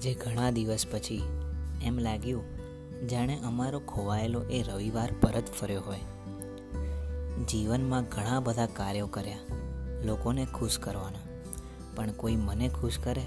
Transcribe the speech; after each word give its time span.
આજે 0.00 0.14
ઘણા 0.14 0.50
દિવસ 0.50 0.86
પછી 0.90 1.22
એમ 1.82 1.98
લાગ્યું, 1.98 2.44
જાણે 3.06 3.38
અમારો 3.38 3.80
ખોવાયેલો 3.80 4.42
એ 4.42 4.62
રવિવાર 4.62 5.12
પરત 5.20 5.46
ફર્યો 5.46 5.80
હોય. 5.80 6.00
જીવનમાં 7.44 8.04
ઘણા 8.04 8.40
બધા 8.40 8.66
કાર્યો 8.66 9.06
કર્યા, 9.06 9.38
લોકોને 10.04 10.46
ખુશ 10.46 10.78
કરવાના. 10.78 11.40
પણ 11.96 12.12
કોઈ 12.12 12.36
મને 12.36 12.68
ખુશ 12.68 12.98
કરે, 12.98 13.22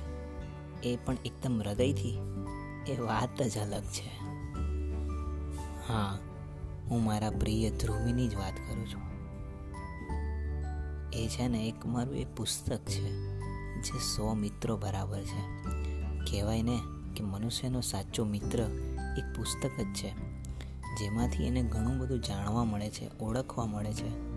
એ 0.83 0.97
પણ 1.05 1.17
એકદમ 1.25 1.61
હૃદયથી, 1.61 2.17
એ 2.87 2.97
વાત 2.97 3.41
જ 3.41 3.57
અલગ 3.57 3.83
છે. 3.83 4.23
હા, 5.87 6.19
હું 6.89 7.03
મારા 7.03 7.29
પ્રિય 7.29 7.69
ધ્રુવીની 7.69 8.27
જ 8.27 8.35
વાત 8.35 8.53
કરું 8.53 8.87
છું. 8.87 9.01
એ 11.13 11.27
છે 11.27 11.47
ને, 11.47 11.67
એક 11.67 11.85
મારું 11.85 12.16
એ 12.16 12.26
પુસ્તક 12.26 12.77
છે, 12.77 13.09
જે 13.81 13.99
સો 13.99 14.34
મિત્રો 14.34 14.77
બરાબર 14.77 15.21
છે. 15.21 15.73
કહેવાય 16.32 16.62
ને 16.62 16.80
કે 17.16 17.23
મનુષ્યનો 17.23 17.82
સાચો 17.82 18.26
મિત્ર 18.26 18.59
એક 19.18 19.38
પુસ્તક 19.38 19.82
જ 19.82 19.94
છે. 19.94 20.34
જેમાંથી 20.99 21.48
એને 21.48 21.63
ઘણું 21.63 21.98
બધું 21.98 22.20
જાણવા 22.20 22.63
મળે 22.63 22.90
છે, 22.90 23.20
ઓળખવા 23.20 23.66
મળે 23.66 23.94
છે. 23.94 24.34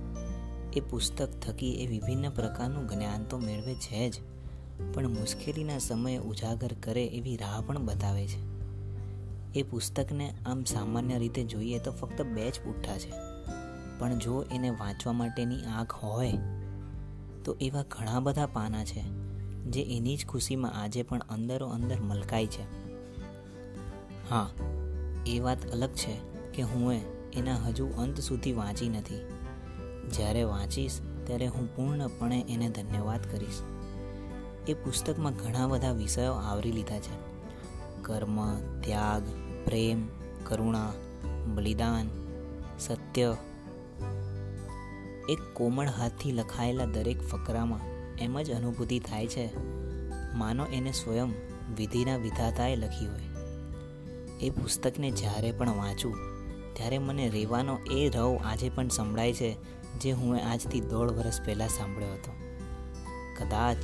એ 0.72 0.80
પુસ્તક 0.80 1.28
થકી 1.40 1.72
એ 1.72 1.86
વિભિન્ન 1.86 2.30
પ્રકારનું 2.30 2.88
જ્ઞાન 2.88 3.24
તો 3.24 3.38
મેળવે 3.38 3.74
છે 3.74 4.10
જ, 4.10 4.14
પણ 4.94 5.08
મુશ્કેલીના 5.08 5.78
સમયે 5.78 6.16
ઉજાગર 6.16 6.72
કરે 6.72 7.04
એવી 7.06 7.36
રાહ 7.36 7.60
પણ 7.60 7.78
બતાવે 7.78 8.26
છે. 8.26 8.56
એ 9.58 9.62
પુસ્તકને 9.62 10.34
આમ 10.46 10.64
સામાન્ય 10.64 11.18
રીતે 11.18 11.44
જોઈએ 11.44 11.78
તો 11.78 11.92
ફક્ત 11.92 12.22
બે 12.22 12.50
જ 12.50 12.54
પુઠ્ઠા 12.64 12.98
છે. 12.98 13.12
પણ 13.98 14.18
જો 14.18 14.42
એને 14.42 14.70
વાંચવા 14.70 15.12
માટેની 15.12 15.62
આંખ 15.64 15.92
હોય, 15.92 16.32
તો 17.44 17.56
એવા 17.60 17.82
ઘણા 17.82 18.20
બધા 18.20 18.46
પાના 18.46 18.84
છે. 18.84 19.25
જે 19.66 19.96
એની 19.96 20.16
જ 20.16 20.26
ખુશીમાં 20.26 20.72
આજે 20.82 21.02
પણ 21.02 21.18
અંદરો 21.18 21.68
અંદર 21.68 22.00
મલકાય 22.00 22.46
છે. 22.46 22.62
હા, 24.30 24.50
એ 25.26 25.38
વાત 25.38 25.72
અલગ 25.72 25.88
છે 25.88 26.16
કે 26.54 26.62
હું 26.62 26.92
એના 27.32 27.56
હજુ 27.56 27.86
અંત 27.86 28.20
સુધી 28.20 28.52
વાંચી 28.52 28.88
નથી. 28.88 29.20
જ્યારે 30.08 30.42
વાંચીશ 30.42 31.00
ત્યારે 31.24 31.46
હું 31.46 31.76
પૂર્ણપણે 31.76 32.44
એને 32.48 32.68
ધન્યવાદ 32.68 33.20
કરીશ. 33.32 33.60
એ 34.68 34.74
પુસ્તકમાં 34.74 35.32
ઘણા 35.32 35.66
બધા 35.66 35.92
વિષયો 35.92 36.32
આવરી 36.32 36.72
લીધા 36.72 36.98
છે. 36.98 37.36
કર્મ, 38.02 38.56
ત્યાગ, 38.80 39.22
પ્રેમ, 39.64 40.08
કરુણા, 40.44 40.92
બલિદાન, 41.54 42.08
સત્ય. 42.78 43.36
એક 45.28 45.38
કોમળ 45.54 45.88
હાથથી 45.88 46.32
લખાયેલા 46.32 46.84
દરેક 46.84 47.28
ફકરામાં 47.28 47.95
એમ 48.20 48.40
જ 48.40 48.50
અનુભૂતિ 48.50 48.98
થાય 48.98 49.26
છે. 49.26 49.46
માનો 50.34 50.66
એને 50.66 50.92
સ્વયં 50.92 51.28
વિધિના 51.76 52.16
વિધાતાએ 52.16 52.76
લખી 52.76 53.06
હોય. 53.06 53.26
એ 54.40 54.50
પુસ્તકને 54.50 55.10
જ્યારે 55.10 55.52
પણ 55.52 55.70
વાંચું, 55.70 56.16
ત્યારે 56.74 56.98
મને 56.98 57.28
રેવાનો 57.28 57.78
એ 57.92 58.08
રવ 58.08 58.36
આજે 58.44 58.68
પણ 58.68 58.88
સંભળાય 58.88 59.32
છે, 59.32 59.56
જે 60.00 60.12
હું 60.12 60.40
આજથી 60.50 60.80
દોઢ 60.80 61.08
વર્ષ 61.08 61.40
પહેલાં 61.44 61.68
સાંભળ્યો 61.68 62.12
હતો. 62.12 62.32
કદાચ 63.38 63.76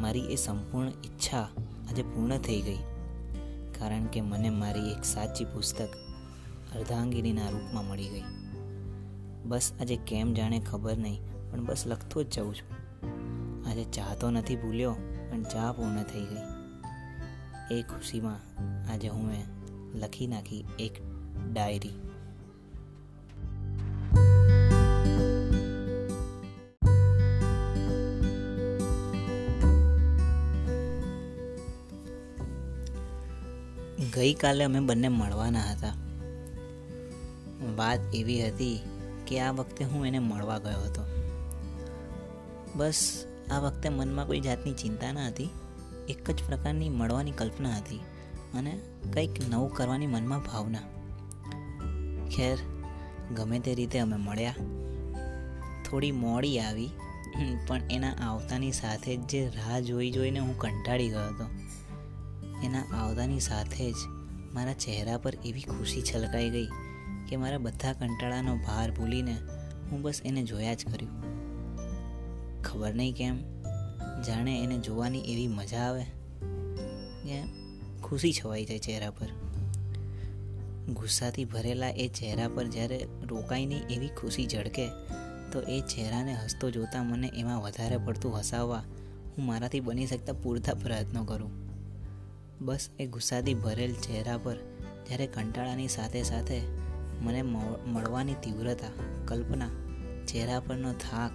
મારી 0.00 0.32
એ 0.32 0.36
સંપૂર્ણ 0.36 0.88
ઈચ્છા 0.88 1.42
આજે 1.90 2.02
પૂર્ણ 2.02 2.38
થઈ 2.38 2.60
ગઈ. 2.60 2.78
કારણ 3.78 4.06
કે 4.06 4.20
મને 4.20 4.50
મારી 4.50 4.92
એક 4.92 5.04
સાચી 5.04 5.44
પુસ્તક 5.44 5.88
અર્ધાંગીનીના 6.76 7.48
રૂપમાં 7.48 7.86
મળી 7.86 8.08
ગઈ. 8.08 8.22
બસ 9.44 9.72
આજે 9.80 9.96
કેમ 9.96 10.34
જાણે 10.34 10.60
ખબર 10.60 10.96
નહીં, 10.96 11.20
પણ 11.50 11.64
બસ 11.64 11.86
લખતો 11.86 12.22
જ 12.22 12.26
જઉં 12.30 12.54
છું. 12.54 12.89
આજે 13.70 13.84
ચા 13.84 14.14
તો 14.20 14.30
નથી 14.30 14.56
ભૂલ્યો, 14.56 14.96
પણ 15.30 15.42
ચા 15.42 15.72
પૂર્ણ 15.72 16.02
થઈ 16.02 16.24
ગઈ. 16.24 16.46
એ 17.78 17.82
ખુશીમાં 17.82 18.40
આજે 18.92 19.08
હું 19.08 19.32
લખી 19.94 20.26
નાખી 20.26 20.64
એક 20.78 20.92
ડાયરી. 21.52 21.90
ગઈકાલે 34.14 34.64
અમે 34.64 34.80
બંને 34.80 35.08
મળવાના 35.08 35.60
હતા. 35.60 35.94
વાત 37.76 38.00
એવી 38.14 38.48
હતી 38.48 38.80
કે 39.26 39.40
આ 39.40 39.50
વખતે 39.50 39.84
હું 39.84 40.06
એને 40.06 40.18
મળવા 40.18 40.58
ગયો 40.58 40.80
હતો. 40.80 41.02
બસ 42.74 43.26
આ 43.50 43.58
વખતે 43.58 43.88
મનમાં 43.88 44.26
કોઈ 44.26 44.40
જાતની 44.40 44.72
ચિંતા 44.72 45.12
ન 45.12 45.18
હતી. 45.18 45.48
એક 46.08 46.30
જ 46.30 46.44
પ્રકારની 46.46 46.88
મળવાની 46.88 47.30
કલ્પના 47.30 47.76
હતી 47.76 48.00
અને 48.54 48.78
કંઈક 49.12 49.30
નવું 49.50 49.74
કરવાની 49.74 50.06
મનમાં 50.06 50.42
ભાવના. 50.42 50.78
ખેર, 52.28 52.58
ગમે 53.34 53.58
તે 53.58 53.74
રીતે 53.74 53.98
અમે 53.98 54.16
મળ્યા. 54.16 54.54
થોડી 55.90 56.12
મોડી 56.12 56.60
આવી, 56.60 56.88
પણ 57.66 57.80
એના 57.90 58.12
આવતાની 58.12 58.72
સાથે 58.72 59.16
જ 59.16 59.20
જે 59.20 59.48
રાહ 59.48 59.80
જોઈ 59.80 60.10
જોઈને 60.10 60.38
હું 60.38 60.58
કંટાળી 60.58 61.08
ગયો 61.08 61.28
હતો. 61.28 61.46
એના 62.62 62.82
આવતાની 62.94 63.40
સાથે 63.40 63.92
જ 63.92 63.96
મારા 64.54 64.72
ચહેરા 64.72 65.18
પર 65.18 65.34
એવી 65.44 65.62
ખુશી 65.62 66.02
છલકાઈ 66.02 66.50
ગઈ 66.50 66.68
કે 67.28 67.36
મારા 67.36 67.58
બધા 67.58 67.92
કંટાળાનો 67.92 68.56
ભાર 68.56 68.90
ભૂલીને 68.90 69.36
હું 69.90 70.02
બસ 70.02 70.20
એને 70.24 70.42
જોયા 70.42 70.74
જ 70.74 70.84
કર્યું. 70.84 71.39
ખબર 72.64 72.94
નહીં 72.94 73.14
કેમ? 73.14 73.38
જાણે 74.22 74.62
એને 74.64 74.78
જોવાની 74.78 75.20
એવી 75.20 75.48
મજા 75.48 75.78
આવે. 75.78 76.04
કે 77.24 77.42
ખુશી 78.02 78.32
છવાઈ 78.32 78.64
જાય 78.64 78.78
ચહેરા 78.78 79.10
પર. 79.10 79.28
ગુસ્સાથી 80.88 81.44
ભરેલા 81.44 81.88
એ 81.88 82.08
ચહેરા 82.08 82.48
પર 82.48 82.66
જ્યારે 82.66 83.06
રોકાઈ 83.22 83.66
નહીં 83.66 83.82
એવી 83.90 84.08
ખુશી 84.08 84.46
ઝળકે, 84.46 84.88
તો 85.52 85.60
એ 85.60 85.80
ચહેરાને 85.80 86.34
હસતો 86.34 86.70
જોતા 86.70 87.02
મને 87.02 87.30
એમાં 87.36 87.62
વધારે 87.62 87.96
પડતું 87.96 88.38
હસાવવા 88.38 88.84
હું 89.38 89.46
મારાથી 89.46 89.80
બની 89.80 90.06
શકતા 90.06 90.32
પૂરતા 90.32 90.74
પ્રયત્નો 90.74 91.24
કરું. 91.24 91.50
બસ 92.60 92.88
એ 92.98 93.06
ગુસ્સાથી 93.06 93.54
ભરેલ 93.54 93.92
ચહેરા 93.92 94.38
પર 94.38 94.56
જ્યારે 95.06 95.26
કંટાળાની 95.26 95.88
સાથે 95.88 96.22
સાથે 96.22 96.60
મને 97.20 97.42
મળવાની 97.42 98.34
તીવ્રતા, 98.34 98.90
કલ્પના, 99.26 99.68
ચહેરા 100.26 100.60
પરનો 100.60 100.92
થાક 100.92 101.30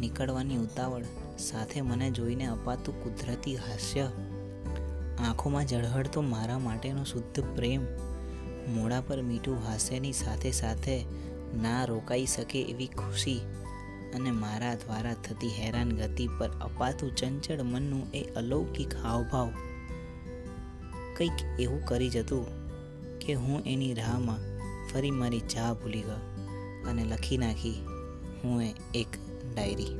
નીકળવાની 0.00 0.56
ઉતાવળ 0.56 1.04
સાથે 1.38 1.80
મને 1.80 2.10
જોઈને 2.10 2.46
અપાતું 2.46 3.02
કુદરતી 3.04 3.56
હાસ્ય. 3.56 4.06
આંખોમાં 5.18 5.66
ઝળહળતો 5.66 6.20
મારા 6.20 6.58
માટેનો 6.58 7.04
શુદ્ધ 7.04 7.40
પ્રેમ. 7.56 7.82
મોડા 8.74 9.00
પર 9.00 9.22
મીઠું 9.22 9.58
હાસ્યની 9.58 10.12
સાથે 10.12 10.50
સાથે 10.50 10.96
ના 11.62 11.84
રોકાઈ 11.84 12.26
શકે 12.26 12.62
એવી 12.62 12.86
ખુશી 12.86 13.40
અને 14.14 14.30
મારા 14.30 14.74
દ્વારા 14.74 15.14
થતી 15.14 15.48
હેરાન 15.48 15.92
ગતિ 15.92 16.26
પર 16.38 16.50
અપાતું 16.60 17.16
ચંચળ 17.16 17.62
મનનું 17.62 18.12
એ 18.14 18.22
અલૌકિક 18.36 18.96
હાવભાવ. 18.96 19.50
કંઈક 21.16 21.60
એવું 21.60 21.84
કરી 21.84 22.08
જતું 22.08 22.46
કે 23.18 23.34
હું 23.34 23.62
એની 23.66 23.94
રાહમાં 23.94 24.42
ફરી 24.92 25.10
મારી 25.10 25.40
ચા 25.40 25.72
ભૂલી 25.74 26.02
ગયો 26.02 26.22
અને 26.90 27.04
લખી 27.04 27.36
નાખી, 27.36 27.78
હું 28.44 28.62
એક 28.94 29.08
ડાયરી 29.54 29.92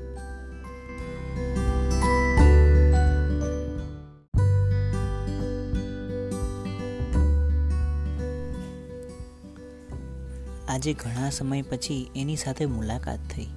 આજે 10.69 10.93
ઘણા 10.93 11.31
સમય 11.31 11.63
પછી 11.63 12.11
એની 12.17 12.37
સાથે 12.37 12.67
મુલાકાત 12.67 13.19
થઈ. 13.31 13.49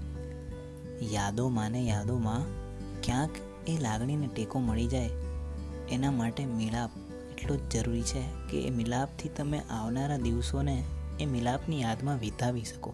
યાદો 1.12 1.50
માને 1.50 1.86
યાદોમાં 1.86 2.44
ક્યાંક 3.02 3.30
એ 3.68 3.78
લાગણીને 3.78 4.28
ટેકો 4.28 4.60
મળી 4.60 4.88
જાય. 4.88 5.10
એના 5.92 6.12
માટે 6.12 6.46
મિલાપ 6.46 6.90
એટલો 7.32 7.56
જ 7.56 7.60
જરૂરી 7.74 8.02
છે 8.02 8.22
કે 8.50 8.62
એ 8.62 8.70
મિલાપથી 8.70 9.30
તમે 9.30 9.60
આવનારા 9.60 10.18
દિવસોને 10.18 10.84
એ 11.20 11.26
મિલાપની 11.26 11.82
યાદમાં 11.82 12.20
વિતાવી 12.20 12.64
શકો. 12.64 12.94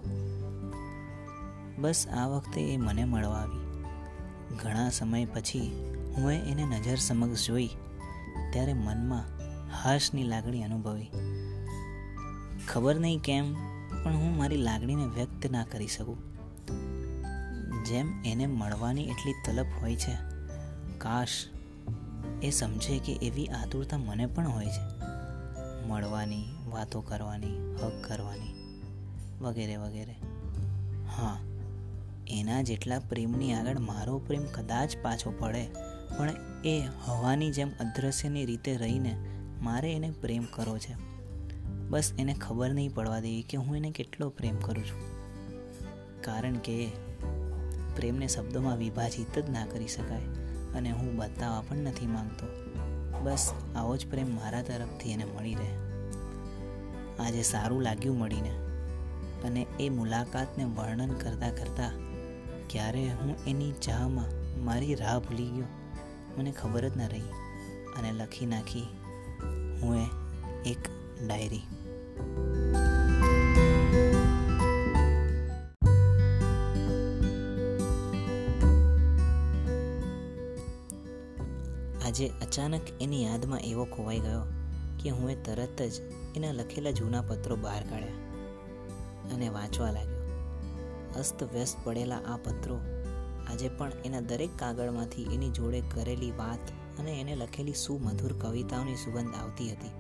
બસ 1.83 2.07
આ 2.07 2.27
વખતે 2.27 2.61
એ 2.73 2.77
મને 2.77 3.03
મળવા 3.03 3.35
આવી 3.35 3.63
ઘણા 4.63 4.89
સમય 4.89 5.25
પછી 5.25 5.61
હું 6.17 6.31
એને 6.31 6.63
નજર 6.63 6.95
સમક્ષ 6.95 7.47
જોઈ, 7.47 7.69
ત્યારે 8.51 8.73
મનમાં 8.73 9.25
હર્ષની 9.83 10.23
લાગણી 10.23 10.63
અનુભવી. 10.63 11.11
ખબર 12.67 12.95
નહીં 12.95 13.19
કેમ, 13.19 13.53
પણ 14.03 14.13
હું 14.13 14.37
મારી 14.37 14.57
લાગણીને 14.57 15.05
વ્યક્ત 15.05 15.51
ના 15.51 15.63
કરી 15.63 15.87
શકું. 15.87 16.17
જેમ 17.83 18.21
એને 18.25 18.47
મળવાની 18.47 19.03
એટલી 19.03 19.33
તલબ 19.45 19.65
હોય 19.81 19.95
છે, 19.95 20.15
કાશ 20.97 21.29
એ 22.41 22.49
સમજે 22.49 22.99
કે 22.99 23.13
એવી 23.13 23.45
આતુરતા 23.45 23.97
મને 23.97 24.25
પણ 24.25 24.47
હોય 24.47 24.65
છે. 24.65 24.85
મળવાની, 25.87 26.43
વાતો 26.69 27.01
કરવાની, 27.01 27.75
હક 27.75 28.07
કરવાની, 28.07 28.53
વગેરે 29.41 29.75
વગેરે. 29.75 30.15
હા 31.07 31.37
એના 32.27 32.61
જેટલા 32.61 32.99
પ્રેમની 32.99 33.53
આગળ 33.53 33.79
મારો 33.79 34.19
પ્રેમ 34.19 34.45
કદાચ 34.45 34.97
પાછો 35.01 35.33
પડે, 35.39 35.67
પણ 36.17 36.29
એ 36.65 36.83
હવાની 37.05 37.51
જેમ 37.51 37.69
અદ્રશ્યની 37.69 38.45
રીતે 38.45 38.77
રહીને 38.77 39.15
મારે 39.61 39.93
એને 39.93 40.11
પ્રેમ 40.11 40.45
કરવો 40.51 40.77
છે. 40.77 40.95
બસ 41.89 42.13
એને 42.19 42.33
ખબર 42.33 42.69
નહીં 42.69 42.93
પડવા 42.93 43.19
દેવી 43.19 43.41
કે 43.41 43.57
હું 43.57 43.77
એને 43.77 43.91
કેટલો 43.91 44.29
પ્રેમ 44.29 44.55
કરું 44.55 44.83
છું. 44.83 45.01
કારણ 46.21 46.55
કે 46.55 46.87
પ્રેમને 47.95 48.27
શબ્દોમાં 48.27 48.77
વિભાજિત 48.77 49.39
જ 49.39 49.49
ના 49.49 49.65
કરી 49.65 49.87
શકાય 49.87 50.21
અને 50.75 50.91
હું 50.91 51.15
બતાવવા 51.15 51.61
પણ 51.61 51.77
નથી 51.77 52.07
માંગતો. 52.07 52.47
બસ 53.23 53.53
આવો 53.75 53.97
જ 53.97 54.07
પ્રેમ 54.07 54.35
મારા 54.35 54.61
તરફથી 54.61 55.11
એને 55.11 55.25
મળી 55.25 55.53
રહે. 55.53 55.71
આજે 57.25 57.43
સારું 57.43 57.81
લાગ્યું 57.81 58.19
મળીને 58.19 58.49
અને 59.43 59.65
એ 59.79 59.89
મુલાકાતને 59.89 60.63
વર્ણન 60.63 61.09
કરતાં 61.09 61.55
કરતાં 61.55 62.02
ક્યારે 62.73 63.09
હું 63.09 63.45
એની 63.47 63.71
ચાહમાં 63.71 64.25
મારી 64.65 64.95
રાહ 64.95 65.19
ભૂલી 65.19 65.51
ગયો? 65.51 65.65
મને 66.37 66.51
ખબર 66.51 66.89
જ 66.89 66.97
ન 66.97 67.09
રહી. 67.09 67.19
અને 67.97 68.11
લખી 68.11 68.45
નાખી 68.45 68.81
હું 69.81 69.97
એ 69.97 70.05
એક 70.65 70.77
ડાયરી. 71.27 71.61
આજે 82.05 82.27
અચાનક 82.27 82.81
એની 83.01 83.23
યાદમાં 83.23 83.59
એવો 83.59 83.85
ખોવાઈ 83.85 84.19
ગયો 84.19 84.41
કે 85.03 85.09
હું 85.09 85.29
એ 85.29 85.35
તરત 85.35 85.81
જ 85.81 86.01
એના 86.35 86.51
લખેલા 86.51 86.91
જૂના 86.91 87.21
પત્રો 87.21 87.55
બહાર 87.55 87.83
કાઢ્યા 87.83 88.13
અને 89.33 89.49
વાંચવા 89.49 89.91
લાગ્યો. 89.91 90.22
અસ્તવ્યસ્ત 91.19 91.77
પડેલા 91.83 92.17
આ 92.17 92.37
પત્રો 92.37 92.79
આજે 93.53 93.69
પણ 93.69 93.91
એના 94.05 94.19
દરેક 94.19 94.49
કાગળમાંથી 94.59 95.23
એની 95.23 95.49
જોડે 95.49 95.81
કરેલી 95.81 96.31
વાત 96.31 96.59
અને 96.99 97.21
એને 97.21 97.35
લખેલી 97.35 97.73
સુમધુર 97.73 98.33
કવિતાઓની 98.33 98.95
સુગંધ 98.95 99.35
આવતી 99.35 99.71
હતી. 99.71 99.91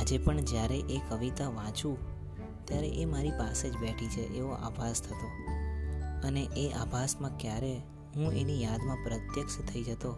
આજે 0.00 0.18
પણ 0.18 0.40
જ્યારે 0.40 0.78
એ 0.78 1.00
કવિતા 1.08 1.48
વાંચું, 1.48 1.98
ત્યારે 2.64 2.88
એ 2.88 3.04
મારી 3.04 3.30
પાસે 3.30 3.70
જ 3.70 3.76
બેઠી 3.76 4.06
છે 4.06 4.20
એવો 4.20 4.50
આભાસ 4.50 5.02
થતો. 5.02 5.50
અને 6.24 6.48
એ 6.56 6.72
આભાસમાં 6.72 7.38
ક્યારે 7.38 7.76
હું 8.16 8.32
એની 8.32 8.62
યાદમાં 8.62 8.96
પ્રત્યક્ષ 9.04 9.58
થઈ 9.58 9.82
જતો 9.82 10.12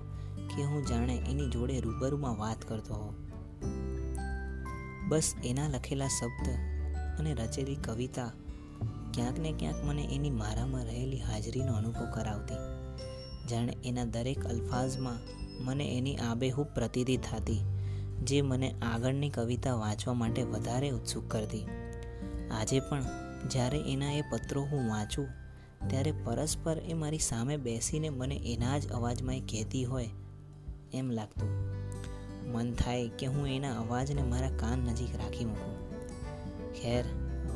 કે 0.56 0.62
હું 0.62 0.86
જાણે 0.86 1.16
એની 1.16 1.50
જોડે 1.50 1.80
રૂબરૂમાં 1.80 2.38
વાત 2.38 2.64
કરતો 2.68 2.94
હોઉં. 2.94 3.14
બસ 5.08 5.34
એના 5.44 5.68
લખેલા 5.68 6.08
શબ્દ 6.08 6.48
અને 7.18 7.34
રચેલી 7.34 7.76
કવિતા 7.76 8.32
ક્યાંક 9.14 9.38
ને 9.38 9.52
ક્યાંક 9.52 9.84
મને 9.84 10.08
એની 10.12 10.30
મારામાં 10.30 10.84
રહેલી 10.84 11.18
હાજરીનો 11.18 11.72
અનુભવ 11.72 12.06
કરાવતી. 12.14 12.60
જાણે 13.50 13.76
એના 13.84 14.04
દરેક 14.04 14.46
અલ્ફાઝમાં 14.46 15.18
મને 15.64 15.98
એની 15.98 16.16
આબેહૂબ 16.16 16.66
પ્રતીતિ 16.66 17.16
થતી, 17.16 17.60
જે 18.24 18.42
મને 18.42 18.74
આગળની 18.82 19.28
કવિતા 19.28 19.74
વાંચવા 19.74 20.14
માટે 20.14 20.42
વધારે 20.42 20.90
ઉત્સુક 20.90 21.30
કરતી. 21.30 21.66
આજે 22.50 22.80
પણ, 22.80 23.04
જ્યારે 23.48 23.78
એના 23.78 24.12
એ 24.12 24.20
પત્રો 24.20 24.62
હું 24.62 24.88
વાંચું, 24.88 25.28
ત્યારે 25.88 26.12
પરસ્પર 26.24 26.78
એ 26.78 26.92
મારી 26.92 27.18
સામે 27.18 27.56
બેસીને 27.56 28.08
મને 28.08 28.36
એના 28.36 28.78
જ 28.78 28.88
અવાજમાં 28.88 29.36
એ 29.36 29.40
કહેતી 29.40 29.84
હોય 29.84 30.08
એમ 30.92 31.10
લાગતું. 31.10 31.50
મન 32.52 32.74
થાય 32.74 33.08
કે 33.08 33.26
હું 33.26 33.48
એના 33.48 33.78
અવાજને 33.78 34.22
મારા 34.22 34.50
કાન 34.50 34.78
નજીક 34.78 35.16
રાખી 35.16 35.44
મૂકું. 35.44 35.76
ખેર 36.72 37.04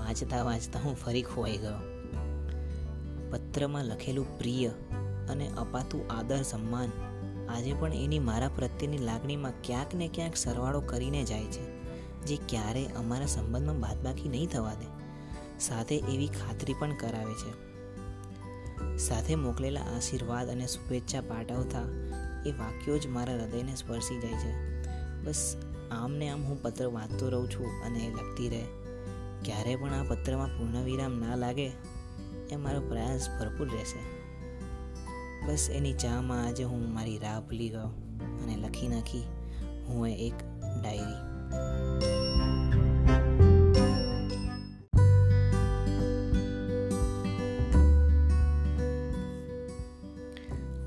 વાંચતા 0.03 0.43
વાંચતા 0.43 0.81
હું 0.81 0.95
ફરી 0.97 1.23
ખોવાઈ 1.23 1.57
ગયો. 1.57 1.81
પત્રમાં 3.31 3.85
લખેલું 3.85 4.39
પ્રિય 4.39 4.69
અને 5.29 5.49
અપાતું 5.49 6.11
આદર 6.11 6.43
સન્માન 6.43 6.91
આજે 7.49 7.75
પણ 7.75 7.93
એની 7.93 8.19
મારા 8.19 8.49
પ્રત્યેની 8.49 8.99
લાગણીમાં 8.99 9.53
ક્યાંક 9.63 9.95
ને 9.95 10.09
ક્યાંક 10.15 10.37
સરવાળો 10.37 10.81
કરીને 10.81 11.25
જાય 11.25 11.45
છે, 11.45 11.65
જે 12.27 12.37
ક્યારે 12.49 12.87
અમારા 12.87 13.27
સંબંધમાં 13.27 13.81
બાદબાકી 13.81 14.29
નહીં 14.29 14.49
થવા 14.49 14.75
દે. 14.75 14.89
સાથે 15.61 15.97
એવી 15.97 16.27
ખાતરી 16.27 16.75
પણ 16.79 16.97
કરાવે 16.97 17.35
છે. 17.35 17.53
સાથે 18.99 19.35
મોકલેલા 19.35 19.81
આશીર્વાદ 19.81 20.49
અને 20.49 20.67
શુભેચ્છા 20.67 21.21
પાઠવતા 21.21 21.83
એ 22.47 22.53
વાક્યો 22.53 22.99
જ 22.99 23.07
મારા 23.07 23.35
હૃદયને 23.35 23.75
સ્પર્શી 23.77 24.21
જાય 24.21 24.39
છે. 24.45 24.53
બસ 25.23 25.57
આમ 25.91 26.13
ને 26.13 26.29
આમ 26.29 26.43
હું 26.45 26.63
પત્ર 26.63 26.87
વાંચતો 26.87 27.29
રહું 27.29 27.51
છું 27.51 27.67
અને 27.85 27.99
એ 27.99 28.11
લખતી 28.13 28.49
રહે. 28.49 28.65
ક્યારે 29.45 29.77
પણ 29.77 29.93
આ 29.93 30.03
પત્રમાં 30.03 30.47
પૂર્ણવિરામ 30.47 31.13
ના 31.13 31.37
લાગે, 31.37 31.71
એ 32.51 32.57
મારો 32.57 32.81
પ્રયાસ 32.81 33.29
ભરપૂર 33.41 33.69
રહેશે. 33.69 34.23
બસ 35.47 35.71
એની 35.71 35.93
ચામાં 35.93 36.47
આજે 36.47 36.65
હું 36.65 36.95
મારી 36.95 37.19
રાહ 37.19 37.41
ભૂલી 37.41 37.69
ગયો 37.69 37.89
અને 38.43 38.57
લખી 38.57 38.89
નાખી 38.89 39.25
હું 39.87 40.09
એક 40.09 40.35
ડાયરી. 40.83 41.21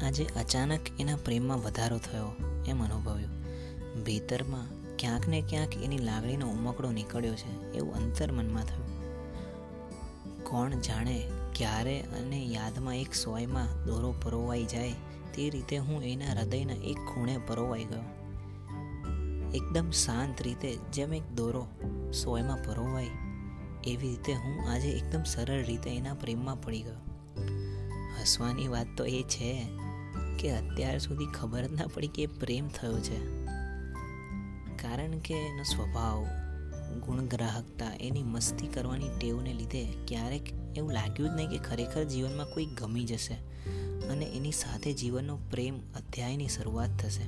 આજે 0.06 0.26
અચાનક 0.26 0.80
એના 1.00 1.16
પ્રેમમાં 1.16 1.60
વધારો 1.60 1.98
થયો 1.98 2.36
એમ 2.68 2.84
અનુભવ્યું. 2.84 3.34
ભીતરમાં 4.04 4.85
ક્યાંક 5.00 5.28
ને 5.28 5.42
ક્યાંક 5.42 5.78
એની 5.78 5.98
લાગણીનો 5.98 6.48
ઉમકડો 6.48 6.92
નીકળ્યો 6.92 7.36
છે, 7.36 7.72
એવું 7.72 7.96
અંતર 7.96 8.32
મનમાં 8.32 8.64
થયું. 8.64 8.96
કોણ 10.44 10.82
જાણે 10.82 11.28
ક્યારે 11.56 12.02
અને 12.02 12.46
યાદમાં 12.46 12.96
એક 12.96 13.14
સોયમાં 13.14 13.86
દોરો 13.86 14.16
પરોવાઈ 14.24 14.66
જાય, 14.66 14.92
તે 15.34 15.50
રીતે 15.50 15.78
હું 15.78 16.04
એના 16.04 16.32
હૃદયના 16.32 16.74
એક 16.74 16.98
ખૂણે 16.98 17.38
પરોવાઈ 17.48 17.84
ગયો. 17.84 18.06
એકદમ 19.54 19.92
શાંત 19.92 20.42
રીતે 20.42 20.78
જેમ 20.94 21.14
એક 21.14 21.32
દોરો 21.36 21.68
સોયમાં 22.24 22.58
પરોવાય, 22.64 23.08
એવી 23.88 24.08
રીતે 24.08 24.34
હું 24.34 24.72
આજે 24.72 24.90
એકદમ 24.90 25.24
સરળ 25.24 25.64
રીતે 25.64 25.90
એના 25.90 26.14
પ્રેમમાં 26.14 26.62
પડી 26.62 26.82
ગયો. 26.82 27.02
હસવાની 28.22 28.68
વાત 28.68 28.88
તો 28.98 29.06
એ 29.06 29.24
છે 29.24 29.68
કે 30.40 30.52
અત્યાર 30.52 31.00
સુધી 31.00 31.26
ખબર 31.26 31.64
જ 31.68 31.72
ના 31.72 31.88
પડી 31.88 32.08
કે 32.08 32.26
પ્રેમ 32.26 32.68
થયો 32.68 33.00
છે. 33.00 33.46
કારણ 34.86 35.20
કે 35.20 35.34
એનો 35.34 35.64
સ્વભાવ, 35.64 36.24
ગુણગ્રાહકતા, 37.00 37.96
એની 38.00 38.24
મસ્તી 38.24 38.68
કરવાની 38.68 39.10
ટેવને 39.20 39.54
લીધે 39.54 39.94
ક્યારેક 40.08 40.54
એવું 40.78 40.92
લાગ્યું 40.92 41.30
જ 41.30 41.32
નહીં 41.34 41.50
કે 41.50 41.58
ખરેખર 41.58 42.04
જીવનમાં 42.04 42.46
કોઈ 42.46 42.66
ગમી 42.66 43.04
જશે 43.04 43.34
અને 44.08 44.26
એની 44.26 44.52
સાથે 44.52 44.94
જીવનનો 44.94 45.38
પ્રેમ 45.52 45.80
અધ્યાયની 45.80 46.48
શરૂઆત 46.48 46.90
થશે. 47.00 47.24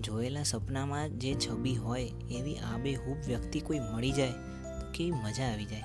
જોયેલા 0.00 0.42
સપનામાં 0.42 1.18
જે 1.18 1.34
છબી 1.34 1.76
હોય 1.76 2.04
એવી 2.30 2.56
આબેહૂબ 2.56 3.16
વ્યક્તિ 3.26 3.60
કોઈ 3.60 3.78
મળી 3.78 4.12
જાય 4.12 4.30
તો 4.80 4.92
કેવી 4.92 5.10
મજા 5.10 5.52
આવી 5.52 5.64
જાય. 5.64 5.82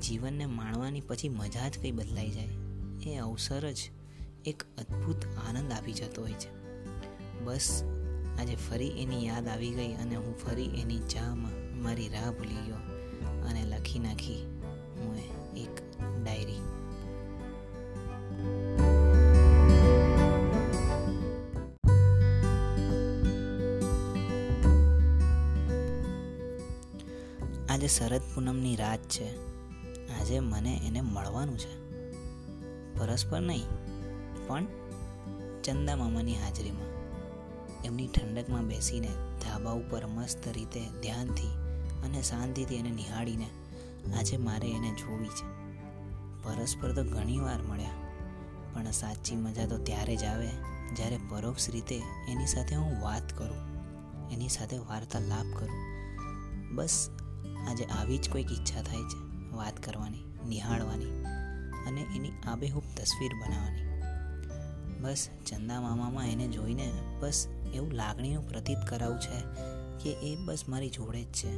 જીવનને 0.00 0.46
માણવાની 0.46 1.00
પછી 1.00 1.28
મજા 1.28 1.68
જ 1.68 1.78
કંઈ 1.78 1.90
બદલાઈ 1.90 2.30
જાય. 2.30 2.48
એ 3.10 3.16
અવસર 3.16 3.70
જ 3.70 3.78
એક 4.44 4.62
અદ્ભુત 4.62 5.26
આનંદ 5.48 5.72
આપી 5.72 5.92
જતો 5.92 6.22
હોય 6.22 6.32
છે. 6.32 6.58
બસ 7.44 7.82
આજે 8.38 8.54
ફરી 8.56 8.92
એની 9.02 9.26
યાદ 9.26 9.48
આવી 9.48 9.70
ગઈ 9.70 9.92
અને 9.94 10.16
હું 10.16 10.34
ફરી 10.38 10.70
એની 10.80 11.02
ચામાં 11.12 11.54
મારી 11.82 12.08
રાહ 12.08 12.30
ભૂલી 12.30 12.62
ગયો 12.66 12.82
અને 13.48 13.62
લખી 13.64 13.98
નાખી 13.98 14.42
હું 14.98 15.16
એક 15.62 15.74
ડાયરી. 16.24 16.62
આજે 27.68 27.88
શરદ 27.88 28.24
પૂનમની 28.34 28.76
રાત 28.76 29.02
છે. 29.08 29.28
આજે 30.18 30.40
મને 30.40 30.72
એને 30.86 31.00
મળવાનું 31.00 31.58
છે. 31.58 31.72
પરસ્પર 32.98 33.40
નહીં, 33.40 33.66
પણ 34.46 34.66
ચંદા 35.62 35.96
મામાની 35.96 36.34
હાજરીમાં. 36.34 36.87
એમની 37.84 38.08
ઠંડકમાં 38.08 38.68
બેસીને 38.68 39.12
ધાબા 39.42 39.72
ઉપર 39.72 40.06
મસ્ત 40.06 40.48
રીતે 40.48 40.82
ધ્યાનથી 41.02 41.54
અને 42.04 42.22
શાંતિથી 42.22 42.76
એને 42.76 42.90
નિહાળીને 42.90 43.48
આજે 44.18 44.36
મારે 44.36 44.68
એને 44.70 44.90
જોવી 44.90 45.28
છે. 45.28 45.46
પરસ્પર 46.42 46.92
તો 46.92 47.02
ઘણી 47.04 47.38
વાર 47.38 47.62
મળ્યા, 47.62 47.98
પણ 48.74 48.90
સાચી 48.90 49.36
મજા 49.36 49.66
તો 49.66 49.78
ત્યારે 49.78 50.16
જ 50.16 50.24
આવે 50.24 50.50
જ્યારે 50.96 51.18
પરોક્ષ 51.28 51.70
રીતે 51.70 52.02
એની 52.28 52.46
સાથે 52.46 52.74
હું 52.74 53.00
વાત 53.00 53.32
કરું, 53.38 53.62
એની 54.32 54.48
સાથે 54.48 54.78
વાર્તાલાપ 54.78 55.48
કરું. 55.56 55.76
બસ, 56.74 57.10
આજે 57.68 57.84
આવી 57.84 58.18
જ 58.18 58.30
કોઈક 58.30 58.52
ઈચ્છા 58.52 58.82
થાય 58.82 59.02
છે, 59.02 59.20
વાત 59.56 59.76
કરવાની, 59.82 60.24
નિહાળવાની 60.48 61.12
અને 61.86 62.02
એની 62.16 62.32
આબેહૂબ 62.46 62.84
તસવીર 62.96 63.32
બનાવવાની. 63.32 63.87
બસ 65.00 65.28
ચંદા 65.46 65.80
મામામાં 65.80 66.30
એને 66.32 66.48
જોઈને 66.48 66.92
બસ 67.20 67.46
એવું 67.74 67.92
લાગણીનું 67.92 68.48
પ્રતીત 68.48 68.78
કરાવું 68.88 69.20
છે 69.20 69.38
કે 70.02 70.10
એ 70.10 70.36
બસ 70.36 70.64
મારી 70.68 70.88
જોડે 70.88 71.22
જ 71.24 71.32
છે. 71.32 71.52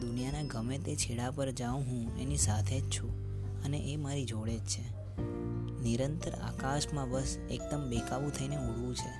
દુનિયાના 0.00 0.42
ગમે 0.42 0.78
તે 0.78 0.96
છેડા 0.96 1.30
પર 1.30 1.50
જાઉં 1.50 1.82
હું 1.82 2.18
એની 2.18 2.36
સાથે 2.36 2.80
જ 2.80 2.90
છું 2.90 3.10
અને 3.64 3.78
એ 3.78 3.96
મારી 3.96 4.24
જોડે 4.24 4.56
જ 4.58 4.60
છે. 4.60 4.84
નિરંતર 5.82 6.34
આકાશમાં 6.34 7.10
બસ 7.10 7.38
એકદમ 7.50 7.88
બેકાબુ 7.88 8.30
થઈને 8.30 8.56
ઉડવું 8.56 8.94
છે. 8.96 9.12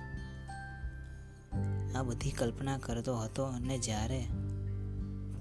આ 1.95 2.03
બધી 2.03 2.31
કલ્પના 2.31 2.79
કરતો 2.79 3.17
હતો 3.17 3.45
અને 3.45 3.79
જ્યારે, 3.79 4.27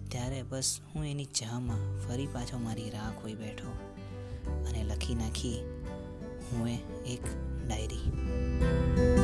ત્યારે 0.10 0.44
બસ 0.44 0.80
હું 0.96 1.06
એની 1.06 1.26
ચામાં 1.26 2.08
ફરી 2.08 2.28
પાછો 2.28 2.58
મારી 2.58 2.90
રાહ 2.90 3.12
ખોઈ 3.12 3.34
બેઠો 3.34 3.72
અને 4.68 4.84
લખી 4.84 5.16
નાખી, 5.16 5.60
હું 6.52 6.68
એક 7.06 7.24
lady. 7.72 9.21